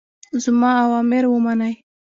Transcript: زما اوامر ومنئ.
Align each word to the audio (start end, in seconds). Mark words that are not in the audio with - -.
زما 0.43 0.71
اوامر 0.83 1.23
ومنئ. 1.29 1.73